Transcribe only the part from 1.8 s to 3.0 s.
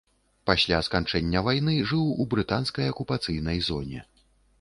жыў у брытанскай